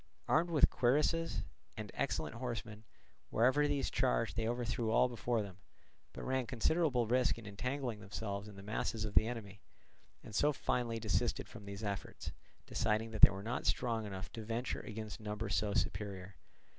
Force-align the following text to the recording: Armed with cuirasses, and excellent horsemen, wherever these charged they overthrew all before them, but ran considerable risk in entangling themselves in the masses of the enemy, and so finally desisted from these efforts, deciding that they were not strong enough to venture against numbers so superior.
Armed 0.27 0.49
with 0.49 0.71
cuirasses, 0.71 1.43
and 1.77 1.91
excellent 1.93 2.33
horsemen, 2.33 2.85
wherever 3.29 3.67
these 3.67 3.91
charged 3.91 4.35
they 4.35 4.47
overthrew 4.49 4.89
all 4.89 5.07
before 5.07 5.43
them, 5.43 5.59
but 6.11 6.23
ran 6.23 6.47
considerable 6.47 7.05
risk 7.05 7.37
in 7.37 7.45
entangling 7.45 7.99
themselves 7.99 8.47
in 8.47 8.55
the 8.55 8.63
masses 8.63 9.05
of 9.05 9.13
the 9.13 9.27
enemy, 9.27 9.61
and 10.23 10.33
so 10.33 10.51
finally 10.51 10.99
desisted 10.99 11.47
from 11.47 11.65
these 11.65 11.83
efforts, 11.83 12.31
deciding 12.65 13.11
that 13.11 13.21
they 13.21 13.29
were 13.29 13.43
not 13.43 13.67
strong 13.67 14.07
enough 14.07 14.31
to 14.31 14.41
venture 14.43 14.79
against 14.79 15.19
numbers 15.19 15.53
so 15.53 15.75
superior. 15.75 16.33